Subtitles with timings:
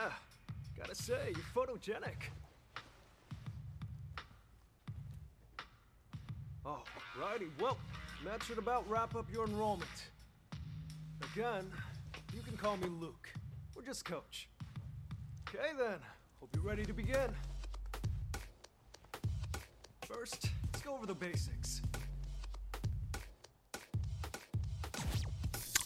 [0.00, 0.10] Yeah,
[0.78, 2.30] gotta say, you're photogenic.
[6.64, 6.82] Oh,
[7.20, 7.46] righty.
[7.58, 7.78] Well,
[8.24, 9.88] that should about wrap up your enrollment.
[11.34, 11.70] Again,
[12.34, 13.28] you can call me Luke.
[13.74, 14.48] We're just coach.
[15.48, 15.98] Okay then,
[16.38, 17.34] hope you're ready to begin.
[20.06, 21.82] First, let's go over the basics.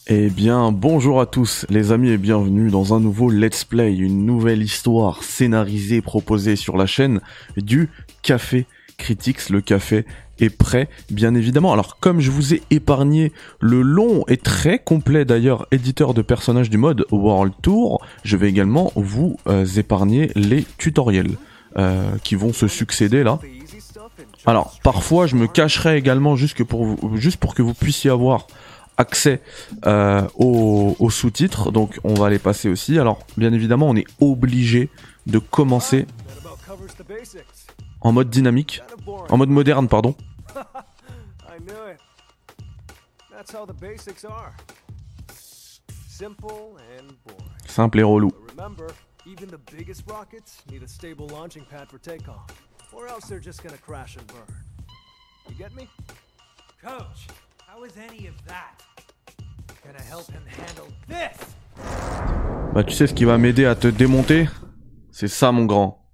[0.07, 4.23] Eh bien, bonjour à tous les amis et bienvenue dans un nouveau Let's Play, une
[4.23, 7.21] nouvelle histoire scénarisée proposée sur la chaîne
[7.57, 7.89] du
[8.21, 8.67] Café
[8.99, 9.49] Critics.
[9.49, 10.05] Le café
[10.39, 11.73] est prêt, bien évidemment.
[11.73, 16.69] Alors, comme je vous ai épargné le long et très complet d'ailleurs éditeur de personnages
[16.69, 21.31] du mode World Tour, je vais également vous euh, épargner les tutoriels
[21.79, 23.39] euh, qui vont se succéder là.
[24.45, 28.45] Alors, parfois, je me cacherai également juste, pour, vous, juste pour que vous puissiez avoir
[28.97, 29.41] accès
[29.85, 32.99] euh, aux, sous-titres, donc on va les passer aussi.
[32.99, 34.89] Alors, bien évidemment, on est obligé
[35.25, 36.05] de commencer
[38.01, 38.81] en mode dynamique,
[39.29, 40.15] en mode moderne, pardon.
[47.67, 48.31] Simple et relou.
[52.93, 54.47] Or else they're just gonna crash and burn.
[55.49, 55.89] You get me?
[56.81, 57.27] Coach,
[62.73, 64.47] bah tu sais ce qui va m'aider à te démonter?
[65.11, 66.09] C'est ça mon grand.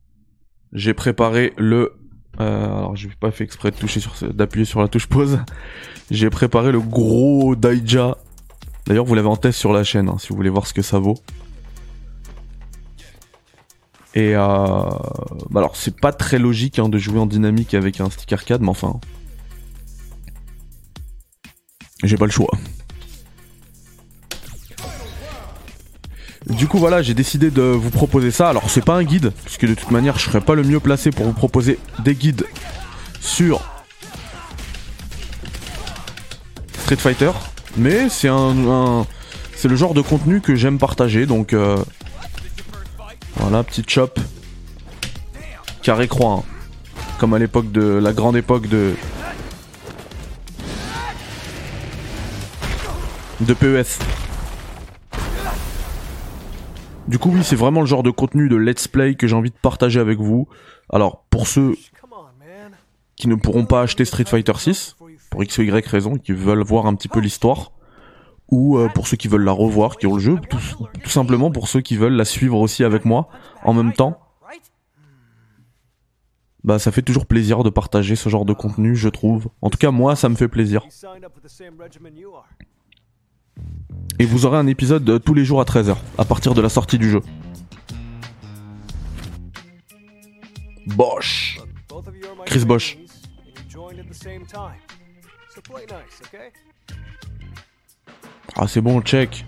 [0.73, 1.93] J'ai préparé le...
[2.39, 5.39] Euh, alors j'ai pas fait exprès de toucher sur d'appuyer sur la touche pause.
[6.11, 8.17] J'ai préparé le gros Daija.
[8.87, 10.81] D'ailleurs vous l'avez en test sur la chaîne hein, si vous voulez voir ce que
[10.81, 11.19] ça vaut.
[14.15, 18.09] Et euh, bah alors c'est pas très logique hein, de jouer en dynamique avec un
[18.09, 18.99] stick arcade, mais enfin
[22.03, 22.51] j'ai pas le choix.
[26.47, 28.49] Du coup voilà, j'ai décidé de vous proposer ça.
[28.49, 31.11] Alors c'est pas un guide, puisque de toute manière je serais pas le mieux placé
[31.11, 32.45] pour vous proposer des guides
[33.19, 33.61] sur
[36.79, 37.31] Street Fighter.
[37.77, 39.05] Mais c'est un,
[39.55, 41.77] c'est le genre de contenu que j'aime partager, donc euh,
[43.35, 44.19] voilà, petite chop
[45.81, 46.43] carré croix, hein.
[47.19, 48.93] comme à l'époque de la grande époque de
[53.45, 53.99] de PES.
[57.07, 59.49] Du coup oui c'est vraiment le genre de contenu de let's play que j'ai envie
[59.49, 60.47] de partager avec vous.
[60.91, 61.75] Alors pour ceux
[63.15, 64.95] qui ne pourront pas acheter Street Fighter 6,
[65.29, 67.71] pour x ou y raison, qui veulent voir un petit peu l'histoire,
[68.49, 70.57] ou euh, pour ceux qui veulent la revoir, qui ont le jeu, tout,
[71.03, 73.29] tout, simplement pour ceux qui veulent la suivre aussi avec moi
[73.63, 74.19] en même temps.
[76.63, 79.49] Bah ça fait toujours plaisir de partager ce genre de contenu, je trouve.
[79.61, 80.85] En tout cas moi ça me fait plaisir.
[84.19, 86.69] Et vous aurez un épisode euh, tous les jours à 13h, à partir de la
[86.69, 87.21] sortie du jeu.
[90.87, 91.59] Bosch.
[92.45, 92.97] Chris Bosch.
[98.55, 99.45] Ah c'est bon, check.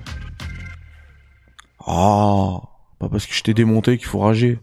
[1.86, 2.62] Ah,
[3.00, 4.60] pas parce que je t'ai démonté qu'il faut rager.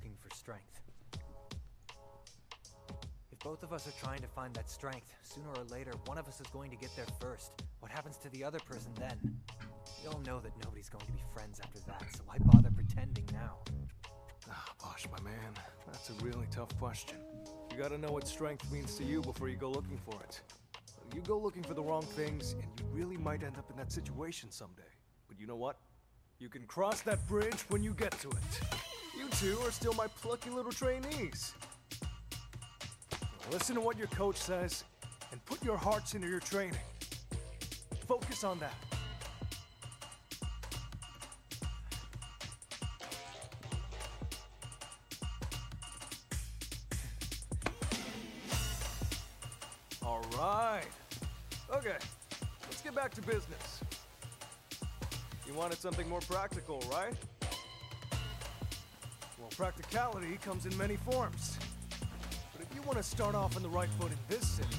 [7.81, 9.19] What happens to the other person then?
[10.03, 13.59] You'll know that nobody's going to be friends after that, so why bother pretending now?
[14.51, 15.53] Ah, Bosh, my man,
[15.87, 17.17] that's a really tough question.
[17.71, 20.41] You gotta know what strength means to you before you go looking for it.
[21.15, 23.93] You go looking for the wrong things, and you really might end up in that
[23.93, 24.83] situation someday.
[25.29, 25.77] But you know what?
[26.39, 28.61] You can cross that bridge when you get to it.
[29.19, 31.55] You two are still my plucky little trainees.
[33.53, 34.85] Listen to what your coach says,
[35.33, 36.79] and put your hearts into your training.
[38.07, 38.75] Focus on that.
[50.05, 50.83] All right.
[51.73, 51.97] Okay,
[52.67, 53.81] let's get back to business.
[55.47, 57.15] You wanted something more practical, right?
[59.39, 61.59] Well, practicality comes in many forms.
[62.53, 64.77] But if you want to start off on the right foot in this city,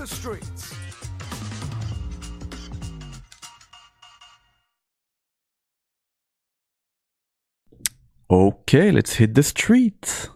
[0.00, 0.74] the streets.
[8.30, 10.30] Okay, let's hit the streets.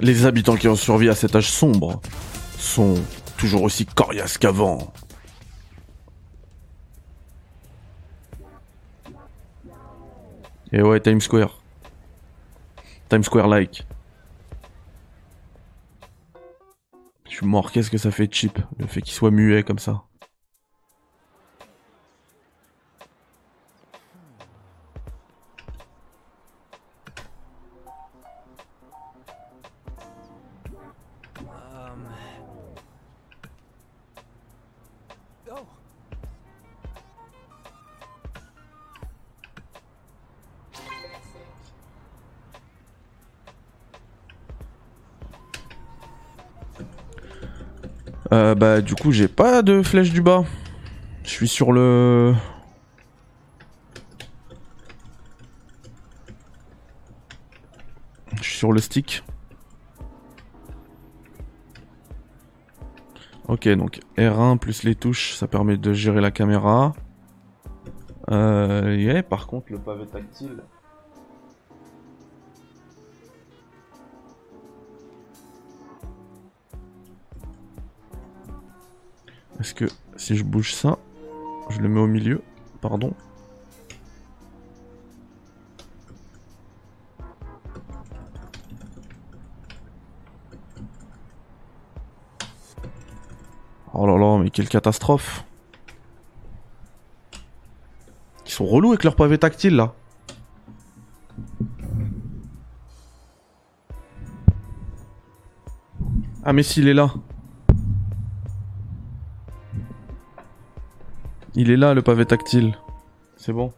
[0.00, 2.00] Les habitants qui ont survécu à cet âge sombre
[2.56, 2.94] sont
[3.36, 4.92] toujours aussi coriaces qu'avant.
[10.70, 11.58] Et ouais, Times Square.
[13.08, 13.86] Times Square like.
[17.28, 20.02] Je suis mort, qu'est-ce que ça fait cheap, le fait qu'il soit muet comme ça?
[48.58, 50.44] Bah du coup j'ai pas de flèche du bas.
[51.22, 52.34] Je suis sur le...
[58.36, 59.22] Je suis sur le stick.
[63.46, 66.94] Ok donc R1 plus les touches ça permet de gérer la caméra.
[68.30, 70.62] Euh, yeah, par contre le pavé tactile...
[79.60, 80.98] Est-ce que si je bouge ça,
[81.68, 82.42] je le mets au milieu?
[82.80, 83.12] Pardon.
[93.92, 95.44] Oh là là, mais quelle catastrophe.
[98.46, 99.94] Ils sont relous avec leur pavé tactile là.
[106.44, 107.12] Ah mais s'il est là
[111.60, 112.78] Il est là le pavé tactile.
[113.36, 113.72] C'est bon.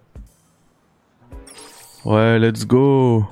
[2.04, 3.24] Ouais, let's go.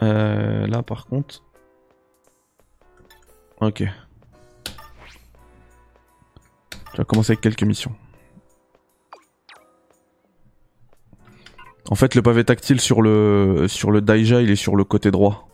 [0.00, 1.42] Euh, là par contre.
[3.60, 3.82] Ok.
[6.92, 7.96] Tu vas commencer avec quelques missions.
[11.90, 15.10] En fait, le pavé tactile sur le sur le Daija, il est sur le côté
[15.10, 15.49] droit.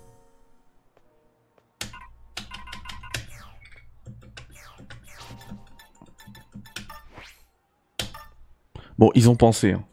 [8.99, 9.85] Bon, ils ont pensé hein,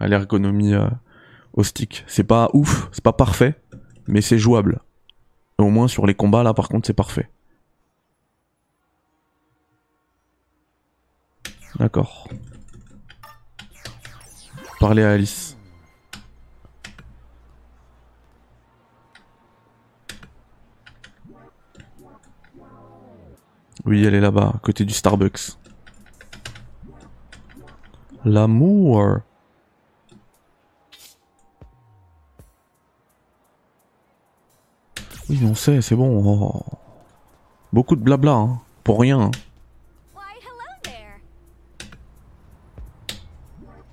[0.00, 0.88] à l'ergonomie euh,
[1.52, 2.04] au stick.
[2.06, 3.60] C'est pas ouf, c'est pas parfait,
[4.06, 4.80] mais c'est jouable.
[5.58, 7.28] Au moins sur les combats là, par contre, c'est parfait.
[11.78, 12.28] D'accord.
[14.78, 15.56] Parler à Alice.
[23.84, 25.58] Oui, elle est là-bas, côté du Starbucks.
[28.24, 29.20] L'amour.
[35.28, 36.22] Oui, on sait, c'est bon.
[36.24, 36.62] Oh.
[37.72, 39.30] Beaucoup de blabla, hein, pour rien.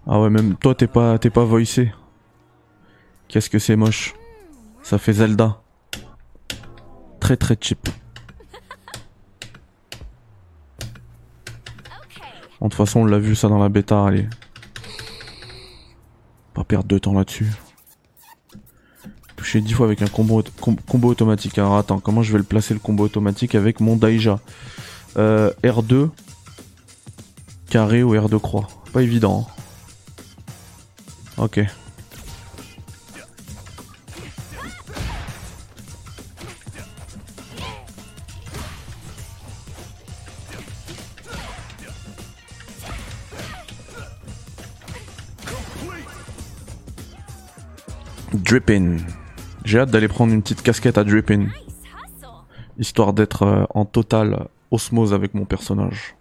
[0.07, 1.93] Ah ouais, même toi, t'es pas, t'es pas voicé.
[3.27, 4.13] Qu'est-ce que c'est moche.
[4.83, 5.61] Ça fait Zelda.
[7.19, 7.88] Très très cheap.
[12.03, 12.21] Okay.
[12.21, 14.27] Bon, De toute façon, on l'a vu ça dans la bêta, allez.
[16.53, 17.47] Pas perdre de temps là-dessus.
[19.35, 21.57] Toucher 10 fois avec un combo, auto- com- combo automatique.
[21.57, 24.39] Alors attends, comment je vais le placer le combo automatique avec mon Daija?
[25.17, 26.09] Euh, R2
[27.69, 28.67] carré ou R2 croix?
[28.93, 29.47] Pas évident.
[29.49, 31.43] hein.
[31.43, 31.59] Ok.
[48.51, 48.98] Drippin.
[49.63, 51.46] J'ai hâte d'aller prendre une petite casquette à Drippin,
[52.77, 56.17] histoire d'être euh, en totale osmose avec mon personnage.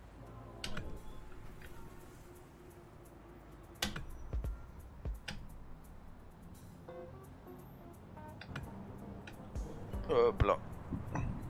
[10.09, 10.57] Hop là.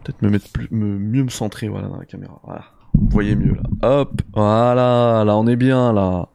[0.02, 2.40] Peut-être me mettre plus, me, mieux me centrer voilà dans la caméra.
[2.42, 2.64] Voilà.
[2.94, 3.62] Vous me voyez mieux là.
[3.82, 6.28] Hop, voilà, là on est bien là.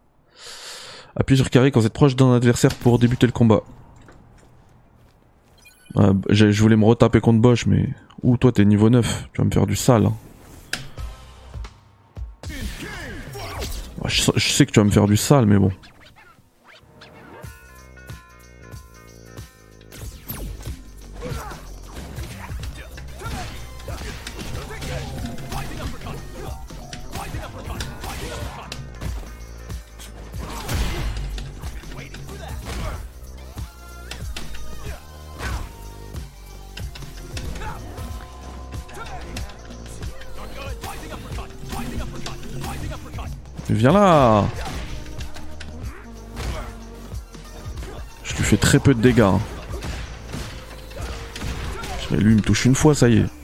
[1.15, 3.63] Appuyez sur carré quand vous êtes proche d'un adversaire pour débuter le combat.
[5.97, 7.89] Ah, je voulais me retaper contre Bosch, mais.
[8.23, 10.05] Ouh, toi t'es niveau 9, tu vas me faire du sale.
[10.07, 10.13] hein.
[14.07, 15.71] Sais- je sais que tu vas me faire du sale, mais bon.
[43.85, 44.45] Viens là
[48.23, 49.29] Je lui fais très peu de dégâts.
[52.09, 53.34] lui il me touche une fois, ça y est.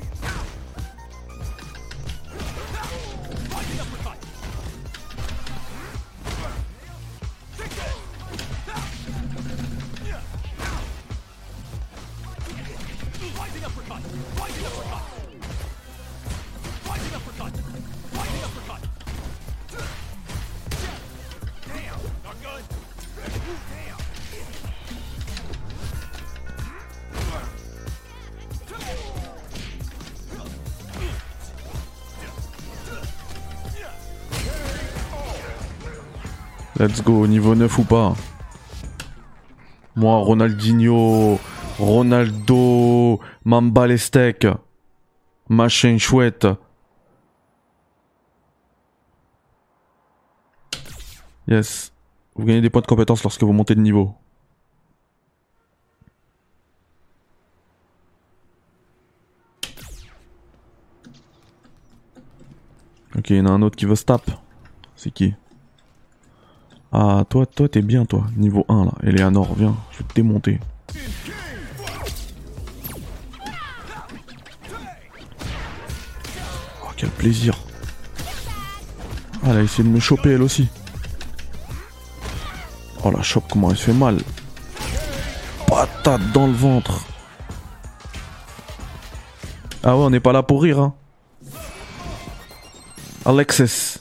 [36.82, 38.16] Let's go, niveau 9 ou pas?
[39.96, 41.40] Moi, Ronaldinho,
[41.78, 44.48] Ronaldo, Mamba les steaks,
[45.48, 46.48] machin chouette.
[51.48, 51.94] Yes.
[52.34, 54.16] Vous gagnez des points de compétence lorsque vous montez de niveau.
[63.16, 64.32] Ok, il y en a un autre qui veut se tape.
[64.96, 65.36] C'est qui?
[66.94, 68.26] Ah, toi, toi, t'es bien, toi.
[68.36, 68.92] Niveau 1, là.
[69.04, 69.76] Eleanor, viens.
[69.92, 70.60] Je vais te démonter.
[76.84, 77.58] Oh, quel plaisir.
[79.44, 80.68] Ah, elle a essayé de me choper, elle aussi.
[83.04, 84.18] Oh, la chope, comment elle fait mal.
[85.68, 87.06] Patate dans le ventre.
[89.84, 90.94] Ah ouais, on n'est pas là pour rire, hein.
[93.26, 94.00] Alexis,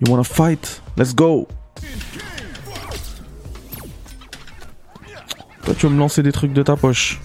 [0.00, 0.80] you wanna fight?
[0.96, 1.48] Let's go!
[5.78, 7.20] Tu veux me lancer des trucs de ta poche.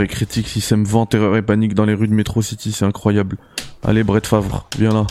[0.00, 2.72] Et critique, si ça me vend terreur et panique dans les rues de Metro City,
[2.72, 3.36] c'est incroyable.
[3.84, 5.06] Allez, Brett Favre, viens là.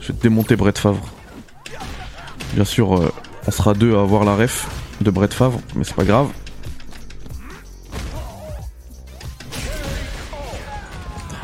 [0.00, 1.08] Je vais te démonter, Brett Favre.
[2.52, 3.10] Bien sûr, euh,
[3.46, 4.68] on sera deux à avoir la ref
[5.00, 6.28] de Brett Favre, mais c'est pas grave.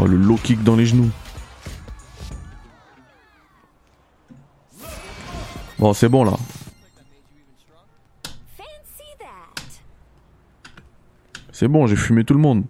[0.04, 1.10] Oh, le low kick dans les genoux.
[5.78, 6.36] Bon, c'est bon là.
[11.52, 12.64] C'est bon, j'ai fumé tout le monde.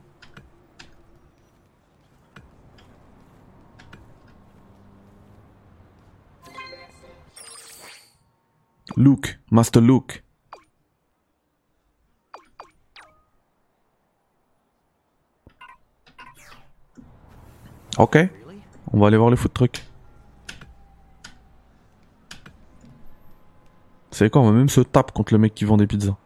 [8.96, 10.23] Luke, Master Luke.
[17.96, 18.18] Ok,
[18.92, 19.84] on va aller voir les foot trucs.
[24.10, 26.16] C'est quoi, on va même se tape contre le mec qui vend des pizzas.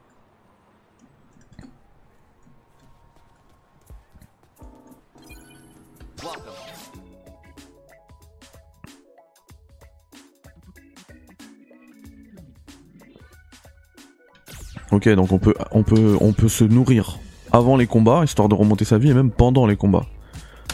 [14.90, 17.18] Ok, donc on peut, on peut, on peut se nourrir
[17.52, 20.06] avant les combats, histoire de remonter sa vie, et même pendant les combats.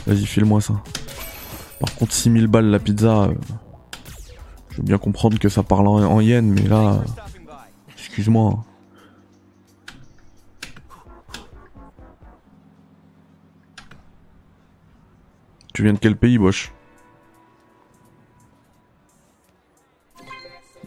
[0.07, 0.75] Vas-y, file-moi ça.
[1.81, 3.35] Par contre, 6000 balles la pizza, euh,
[4.71, 6.99] je veux bien comprendre que ça parle en, en yens, mais là, euh,
[7.93, 8.65] excuse-moi.
[15.73, 16.73] Tu viens de quel pays, Bosch?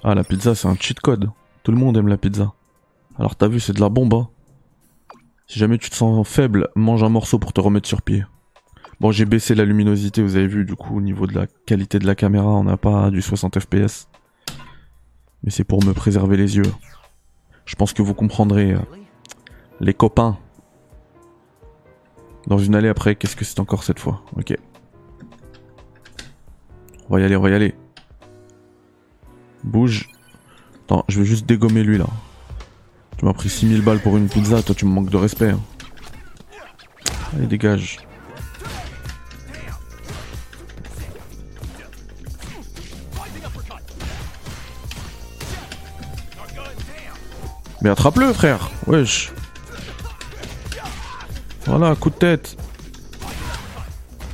[0.04, 1.30] Ah, la pizza, c'est un cheat code.
[1.64, 2.54] Tout le monde aime la pizza.
[3.18, 4.14] Alors t'as vu, c'est de la bombe.
[4.14, 4.30] hein.
[5.48, 8.24] Si jamais tu te sens faible, mange un morceau pour te remettre sur pied.
[9.00, 12.00] Bon, j'ai baissé la luminosité, vous avez vu, du coup, au niveau de la qualité
[12.00, 14.08] de la caméra, on n'a pas du 60 fps.
[15.44, 16.72] Mais c'est pour me préserver les yeux.
[17.66, 18.74] Je pense que vous comprendrez.
[18.74, 18.80] euh,
[19.80, 20.38] les copains.
[22.48, 24.24] Dans une allée après, qu'est-ce que c'est encore cette fois?
[24.36, 24.56] Ok.
[27.10, 27.76] On va y aller, on va y aller.
[29.64, 30.10] Bouge.
[30.86, 32.08] Attends, je vais juste dégommer lui là.
[33.18, 35.50] Tu m'as pris 6000 balles pour une pizza, toi tu me manques de respect.
[35.52, 35.60] hein.
[37.36, 38.00] Allez, dégage.
[47.82, 48.72] Mais attrape-le, frère.
[48.88, 49.32] Wesh.
[51.66, 52.58] Voilà, coup de tête.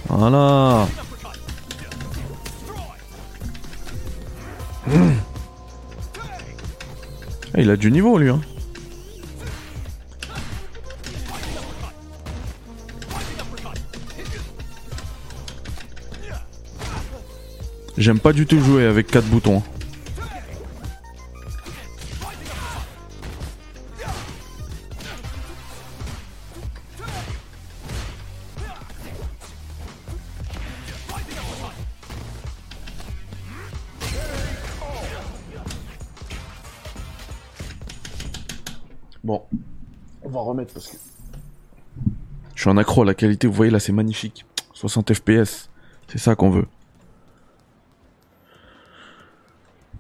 [0.08, 0.88] Voilà.
[7.56, 8.30] Eh, Il a du niveau, lui.
[8.30, 8.42] Hein.
[17.98, 19.64] J'aime pas du tout jouer avec 4 boutons.
[42.74, 44.46] Un accro la qualité, vous voyez là, c'est magnifique.
[44.74, 45.70] 60 FPS,
[46.08, 46.66] c'est ça qu'on veut.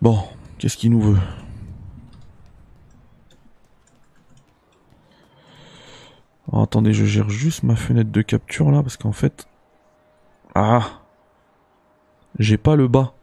[0.01, 0.19] Bon,
[0.57, 1.19] qu'est-ce qu'il nous veut?
[6.51, 9.47] Oh, attendez, je gère juste ma fenêtre de capture là parce qu'en fait.
[10.55, 11.01] Ah
[12.39, 13.13] J'ai pas le bas.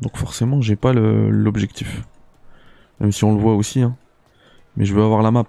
[0.00, 2.04] Donc forcément, j'ai pas l'objectif.
[3.00, 3.96] Même si on le voit aussi, hein.
[4.76, 5.46] Mais je veux avoir la map.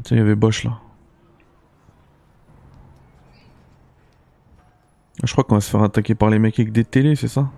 [0.00, 0.78] Tiens, il y avait Bosch là.
[5.22, 7.50] Je crois qu'on va se faire attaquer par les mecs avec des télés, c'est ça?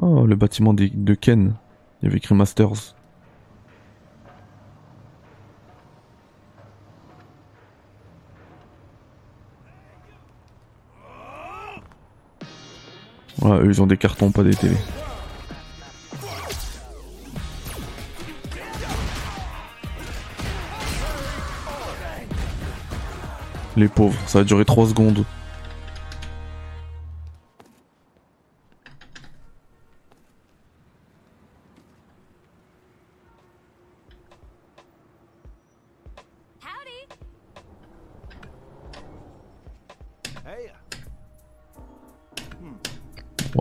[0.00, 1.54] Oh, le bâtiment de Ken.
[2.00, 2.94] Il y avait écrit Masters.
[13.42, 14.76] Ouais, eux ils ont des cartons, pas des télés.
[23.78, 25.24] Les pauvres, ça a duré 3 secondes.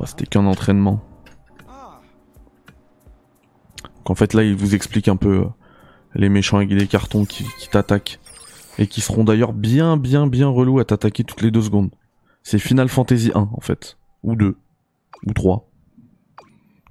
[0.07, 0.99] C'était qu'un entraînement.
[4.03, 5.45] Qu'en fait là, il vous explique un peu euh,
[6.15, 8.19] les méchants avec des cartons qui t'attaquent.
[8.79, 11.89] Et qui seront d'ailleurs bien, bien, bien relous à t'attaquer toutes les deux secondes.
[12.43, 13.97] C'est Final Fantasy 1 en fait.
[14.23, 14.55] Ou 2.
[15.25, 15.69] Ou 3.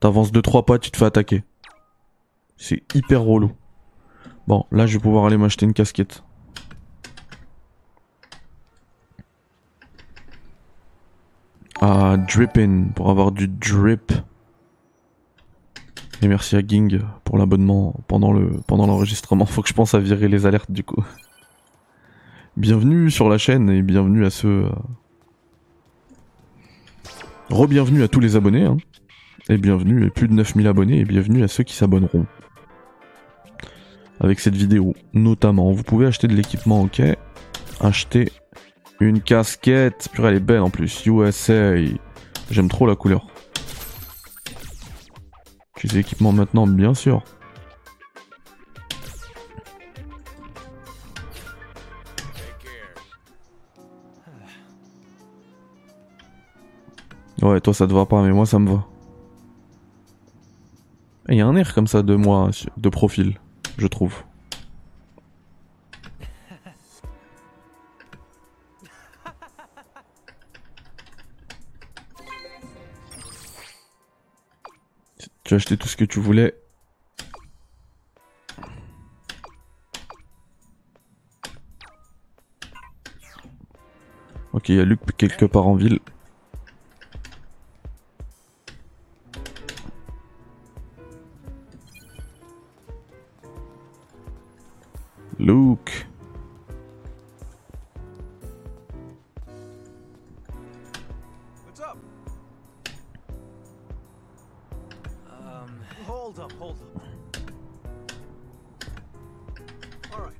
[0.00, 1.44] T'avances 2-3 pas, tu te fais attaquer.
[2.56, 3.52] C'est hyper relou.
[4.46, 6.22] Bon, là je vais pouvoir aller m'acheter une casquette.
[11.80, 14.12] à Drippin pour avoir du drip.
[16.22, 19.44] Et merci à Ging pour l'abonnement pendant le pendant l'enregistrement.
[19.44, 21.04] Faut que je pense à virer les alertes du coup.
[22.56, 24.64] Bienvenue sur la chaîne et bienvenue à ceux.
[24.64, 24.70] euh,
[27.50, 28.64] Re-bienvenue à tous les abonnés.
[28.64, 28.78] Hein.
[29.50, 32.24] Et bienvenue, et plus de 9000 abonnés, et bienvenue à ceux qui s'abonneront.
[34.20, 35.70] Avec cette vidéo, notamment.
[35.70, 37.02] Vous pouvez acheter de l'équipement, ok.
[37.80, 38.32] Acheter
[39.00, 40.08] une casquette.
[40.12, 41.04] Purée, elle est belle en plus.
[41.04, 41.74] USA.
[42.50, 43.26] J'aime trop la couleur.
[45.84, 47.22] Des équipements maintenant, bien sûr.
[57.46, 58.84] Ouais, toi ça te va pas, mais moi ça me va.
[61.28, 63.38] Il y a un air comme ça de moi, de profil,
[63.78, 64.14] je trouve.
[75.44, 76.52] Tu as acheté tout ce que tu voulais.
[84.52, 86.00] Ok, il y a Luc quelque part en ville.
[95.46, 96.04] Luke.
[101.64, 101.96] What's up?
[105.30, 105.70] Um.
[106.08, 107.02] Hold up, hold up.
[110.12, 110.34] All right.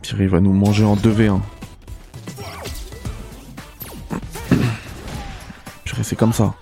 [0.00, 1.40] Thierry va nous manger en 2v1.
[5.84, 6.54] Purée, c'est comme ça.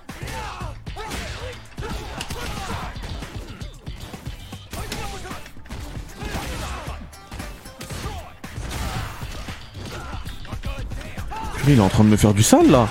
[11.72, 12.88] Il est en train de me faire du sale là.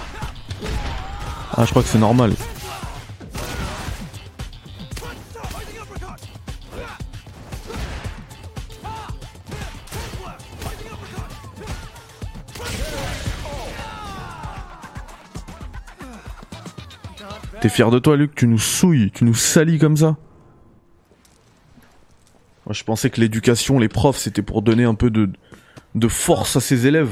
[1.51, 2.31] Ah, je crois que c'est normal.
[17.59, 18.33] T'es fier de toi, Luc?
[18.33, 20.15] Tu nous souilles, tu nous salis comme ça?
[22.65, 25.29] Moi, je pensais que l'éducation, les profs, c'était pour donner un peu de,
[25.95, 27.11] de force à ses élèves.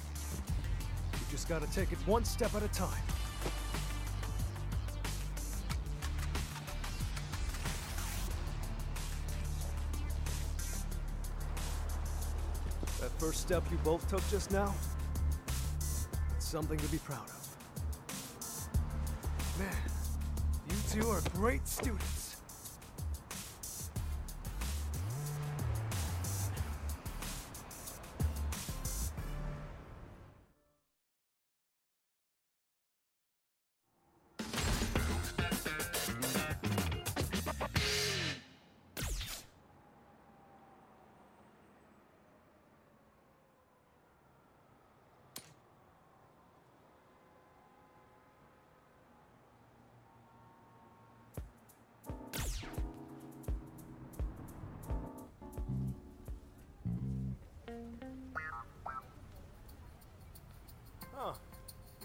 [1.31, 2.89] Just gotta take it one step at a time.
[12.99, 14.75] That first step you both took just now,
[16.35, 17.47] it's something to be proud of.
[19.57, 19.69] Man,
[20.69, 22.20] you two are great students.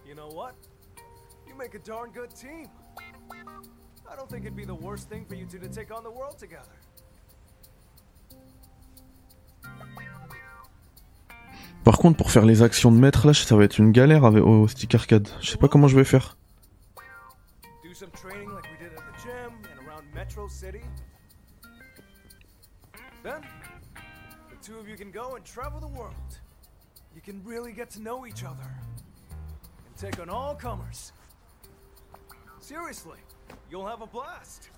[0.06, 0.54] You know what?
[1.48, 2.68] You make a darn good team.
[4.08, 6.10] I don't think it'd be the worst thing for you two to take on the
[6.10, 6.70] world together.
[11.82, 14.42] Par contre, pour faire les actions de maître, là, ça va être une galère avec,
[14.44, 15.28] au stick arcade.
[15.40, 16.36] Je sais pas comment je vais faire.
[23.22, 23.40] Then,
[24.50, 26.14] the two of you can go and travel the world.
[27.14, 28.70] You can really get to know each other.
[29.98, 31.12] Take on all comers.
[32.60, 33.18] Seriously,
[33.70, 34.68] you'll have a blast.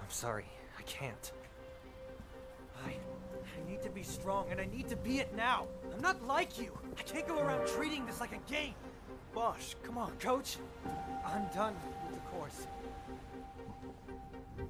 [0.00, 0.46] I'm sorry,
[0.78, 1.32] I can't.
[2.86, 5.66] I, I need to be strong, and I need to be it now.
[5.94, 6.78] I'm not like you.
[6.98, 8.74] I can't go around treating this like a game.
[9.34, 10.12] Bosh, come on.
[10.18, 10.56] Coach,
[11.26, 11.74] I'm done
[12.06, 12.66] with the course.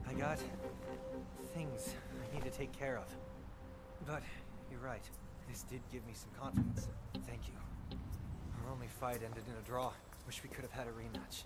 [0.09, 0.39] I got
[1.55, 3.07] things I need to take care of.
[4.05, 4.23] But
[4.69, 5.09] you're right.
[5.49, 6.89] This did give me some confidence.
[7.27, 7.55] Thank you.
[8.65, 9.93] Our only fight ended in a draw.
[10.27, 11.45] Wish we could have had a rematch.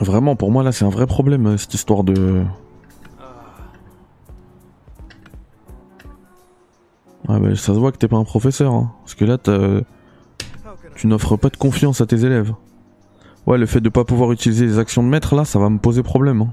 [0.00, 2.44] Vraiment, pour moi, là, c'est un vrai problème, euh, cette histoire de...
[7.28, 8.92] Ouais, bah, ça se voit que t'es pas un professeur, hein.
[9.02, 9.38] Parce que là,
[10.96, 12.52] tu n'offres pas de confiance à tes élèves.
[13.46, 15.78] Ouais, le fait de pas pouvoir utiliser les actions de maître, là, ça va me
[15.78, 16.42] poser problème.
[16.42, 16.48] hein.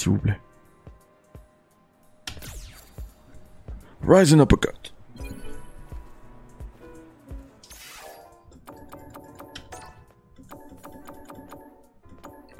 [0.00, 0.40] S'il vous plaît.
[4.02, 4.92] Rise and uppercut.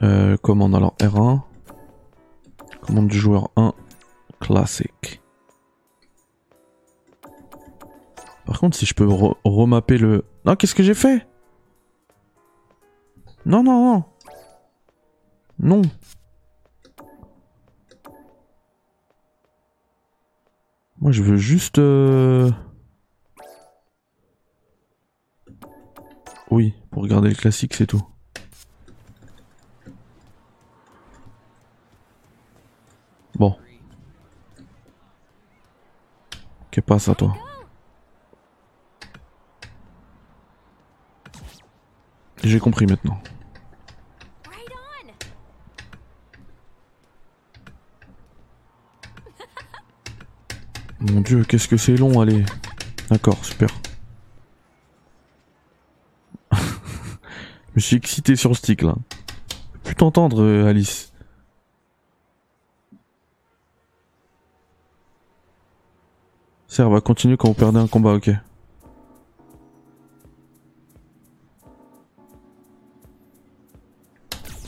[0.02, 1.40] Euh, commande alors R1.
[2.80, 3.74] Commande du joueur 1.
[4.40, 5.20] Classique.
[8.46, 10.24] Par contre, si je peux re- remapper le...
[10.44, 11.26] Non, qu'est-ce que j'ai fait?
[13.44, 14.04] Non, non, non.
[15.58, 15.82] Non.
[21.00, 21.78] Moi, je veux juste...
[21.78, 22.50] euh,
[26.50, 28.02] Oui, pour regarder le classique, c'est tout.
[33.36, 33.56] Bon.
[36.70, 37.34] Qu'est passe à toi?
[42.42, 43.20] J'ai compris maintenant.
[44.46, 45.12] Right on.
[51.00, 52.44] Mon dieu, qu'est-ce que c'est long, allez.
[53.08, 53.68] D'accord, super.
[57.74, 58.94] Je suis excité sur le stick là.
[59.82, 61.10] Plus t'entendre, euh, Alice.
[66.82, 68.30] On va continuer quand vous perdez un combat, ok.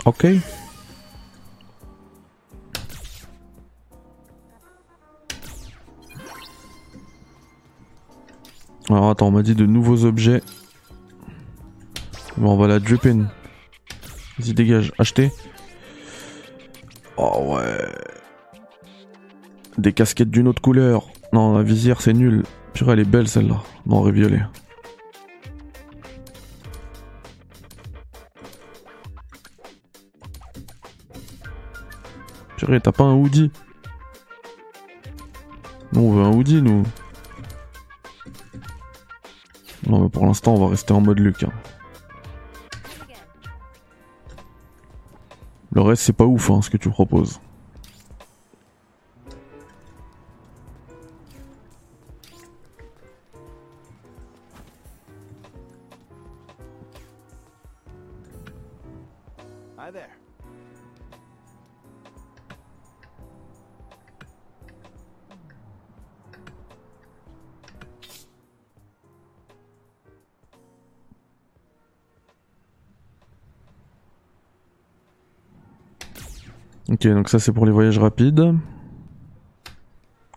[0.04, 0.26] Ok.
[9.12, 10.42] Attends, on m'a dit de nouveaux objets.
[12.37, 13.14] Bon, on va la dripper.
[14.38, 14.92] Vas-y, dégage.
[14.98, 15.31] Acheter.
[17.16, 17.88] Oh ouais.
[19.79, 21.09] Des casquettes d'une autre couleur.
[21.33, 22.42] Non, la visière, c'est nul.
[22.72, 23.62] Purée, elle est belle celle-là.
[23.87, 24.42] Non, violet.
[32.57, 33.51] Purée, t'as pas un hoodie?
[35.92, 36.85] Nous, on veut un hoodie, nous.
[40.11, 41.42] Pour l'instant, on va rester en mode Luc.
[41.42, 41.52] hein.
[45.72, 47.40] Le reste, c'est pas ouf hein, ce que tu proposes.
[76.90, 78.54] Ok, donc ça c'est pour les voyages rapides.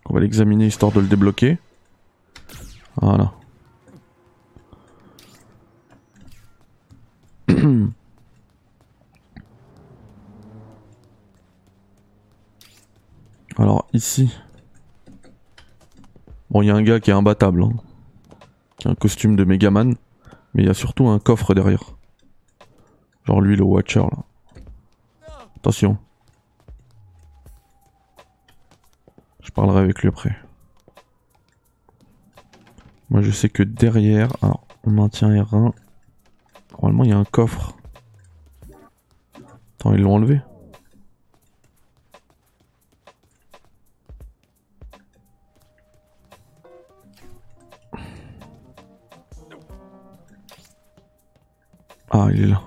[0.08, 1.58] On va l'examiner histoire de le débloquer.
[3.00, 3.32] Voilà.
[13.58, 14.32] Alors ici.
[16.50, 17.62] Bon, il y a un gars qui est imbattable.
[17.64, 17.72] hein.
[18.78, 19.94] Qui a un costume de Megaman.
[20.54, 21.82] Mais il y a surtout un coffre derrière.
[23.24, 24.24] Genre lui le Watcher là.
[25.56, 25.98] Attention.
[29.76, 30.34] Avec lui après.
[33.10, 35.72] Moi je sais que derrière, alors on maintient R1.
[36.72, 37.76] Normalement il y a un coffre.
[39.78, 40.40] Attends, ils l'ont enlevé.
[52.10, 52.62] Ah, il est là.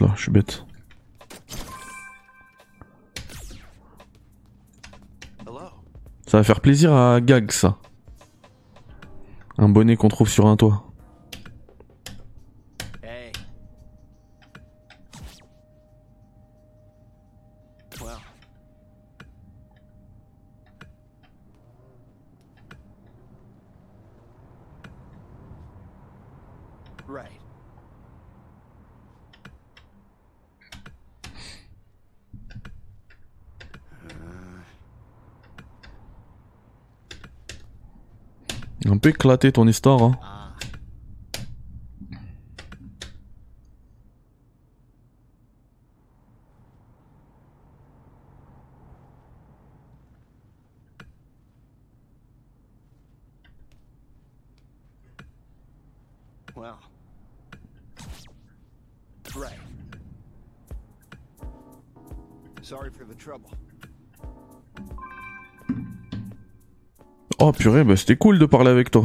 [0.00, 0.64] Là, je suis bête.
[6.26, 7.76] Ça va faire plaisir à Gag ça.
[9.58, 10.91] Un bonnet qu'on trouve sur un toit.
[38.86, 40.18] Un peu éclaté ton histoire hein.
[67.70, 69.04] Bah c'était cool de parler avec toi.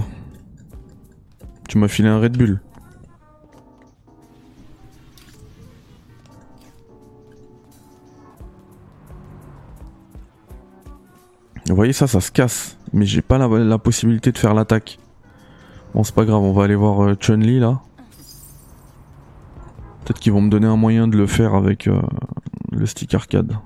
[1.67, 2.59] Tu m'as filé un Red Bull.
[11.67, 12.77] Vous voyez ça, ça se casse.
[12.93, 14.97] Mais j'ai pas la, la possibilité de faire l'attaque.
[15.93, 17.81] Bon, c'est pas grave, on va aller voir euh, Chun-Li là.
[20.03, 22.01] Peut-être qu'ils vont me donner un moyen de le faire avec euh,
[22.71, 23.57] le stick arcade.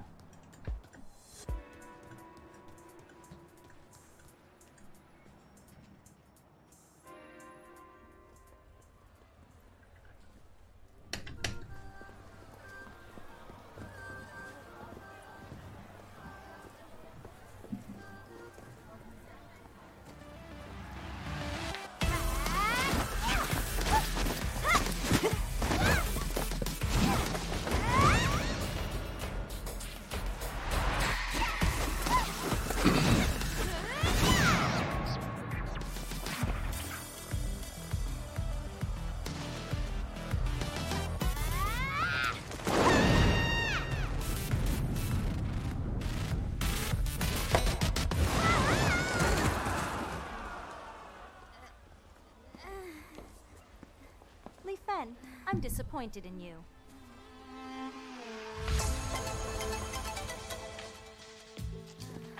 [55.91, 56.53] Disappointed in you.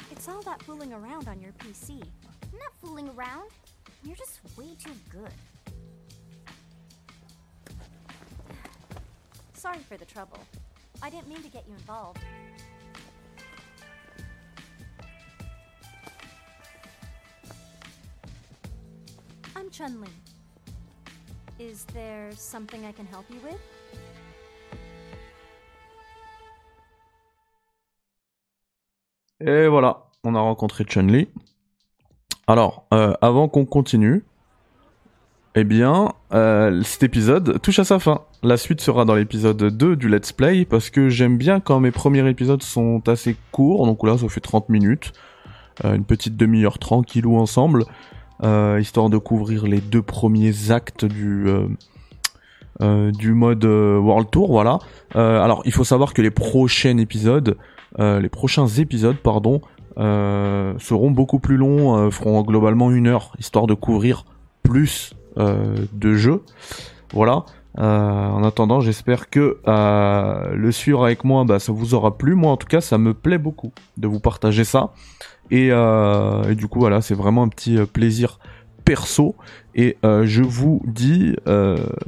[0.09, 2.01] It's all that fooling around on your PC.
[2.01, 3.49] I'm not fooling around.
[4.03, 5.33] You're just way too good.
[9.53, 10.39] Sorry for the trouble.
[11.01, 12.19] I didn't mean to get you involved.
[19.57, 20.30] I'm Chun Li.
[21.61, 23.59] Is there something I can help you with?
[29.39, 31.27] Et voilà, on a rencontré Chun-Li.
[32.47, 34.23] Alors, euh, avant qu'on continue,
[35.53, 38.21] eh bien, euh, cet épisode touche à sa fin.
[38.41, 41.91] La suite sera dans l'épisode 2 du Let's Play, parce que j'aime bien quand mes
[41.91, 45.13] premiers épisodes sont assez courts, donc là ça fait 30 minutes,
[45.85, 47.85] euh, une petite demi-heure tranquillou ensemble,
[48.41, 51.47] histoire de couvrir les deux premiers actes du...
[51.47, 51.67] euh,
[52.81, 54.79] euh, du mode euh, World Tour, voilà.
[55.15, 57.57] Euh, alors, il faut savoir que les prochains épisodes,
[57.99, 59.61] euh, les prochains épisodes, pardon,
[59.97, 64.25] euh, seront beaucoup plus longs, euh, feront globalement une heure, histoire de couvrir
[64.63, 66.41] plus euh, de jeux.
[67.13, 67.45] Voilà.
[67.77, 72.35] Euh, en attendant, j'espère que euh, le suivre avec moi, bah, ça vous aura plu.
[72.35, 74.91] Moi, en tout cas, ça me plaît beaucoup de vous partager ça.
[75.51, 78.39] Et, euh, et du coup, voilà, c'est vraiment un petit euh, plaisir
[78.85, 79.35] perso.
[79.75, 81.35] Et euh, je vous dis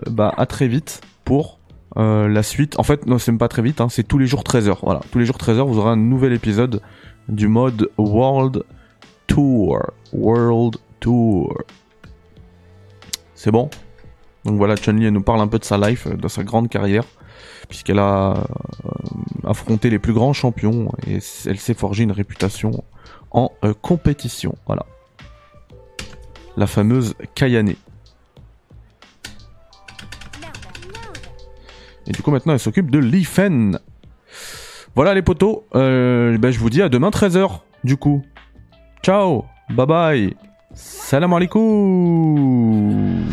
[0.09, 1.59] bah, à très vite pour
[1.95, 2.79] la suite.
[2.79, 4.79] En fait, non, c'est même pas très vite, hein, c'est tous les jours 13h.
[4.81, 6.81] Voilà, tous les jours 13h, vous aurez un nouvel épisode
[7.29, 8.63] du mode World
[9.27, 9.79] Tour.
[10.11, 11.55] World Tour.
[13.35, 13.69] C'est bon?
[14.43, 17.05] Donc voilà, Chun-Li, nous parle un peu de sa life, de sa grande carrière,
[17.69, 18.43] puisqu'elle a
[19.45, 22.83] affronté les plus grands champions et elle s'est forgé une réputation
[23.33, 24.55] en euh, compétition.
[24.65, 24.85] Voilà.
[26.55, 27.73] La fameuse Kayane.
[32.05, 33.79] Et du coup, maintenant, elle s'occupe de Lifen.
[34.95, 35.63] Voilà les potos.
[35.75, 38.23] Euh, ben, je vous dis à demain 13h, du coup.
[39.03, 39.45] Ciao.
[39.69, 40.35] Bye bye.
[40.73, 43.23] Salam alaikum.